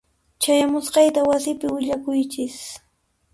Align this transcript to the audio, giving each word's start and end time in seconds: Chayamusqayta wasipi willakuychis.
Chayamusqayta 0.41 1.19
wasipi 1.29 1.65
willakuychis. 1.73 2.57